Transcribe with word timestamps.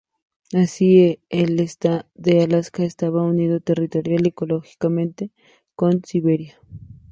Así 0.55 1.19
el 1.29 1.59
este 1.59 2.05
de 2.15 2.41
Alaska 2.41 2.83
estaba 2.83 3.21
unido 3.21 3.59
territorial, 3.59 4.21
y 4.25 4.29
ecológicamente, 4.29 5.29
con 5.75 6.03
Siberia. 6.03 6.59